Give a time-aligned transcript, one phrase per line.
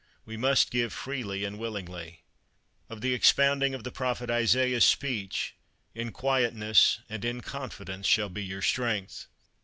[0.25, 2.23] We must give freely and willingly."
[2.89, 5.53] Of the expounding of the Prophet Isaiah's Speech:
[5.93, 9.27] "In Quietness and in Confidence shall be your Strength.